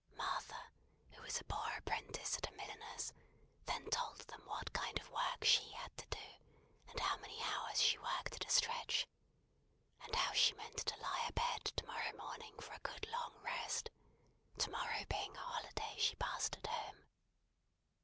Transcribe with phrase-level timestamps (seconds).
[0.17, 0.71] Martha,
[1.11, 3.13] who was a poor apprentice at a milliner's,
[3.67, 6.45] then told them what kind of work she had to do,
[6.87, 9.05] and how many hours she worked at a stretch,
[10.03, 13.91] and how she meant to lie abed to morrow morning for a good long rest;
[14.57, 17.03] to morrow being a holiday she passed at home.